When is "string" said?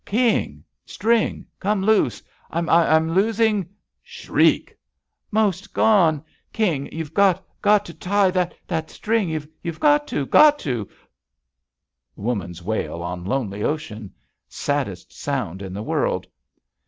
0.97-1.45, 8.89-9.29